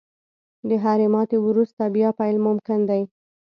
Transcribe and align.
•د 0.69 0.71
هرې 0.83 1.07
ماتې 1.13 1.37
وروسته، 1.41 1.81
بیا 1.95 2.09
پیل 2.19 2.37
ممکن 2.47 2.79
دی. 2.89 3.01